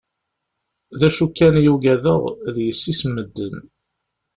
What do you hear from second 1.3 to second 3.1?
kan i yugadeɣ, d yessi-s n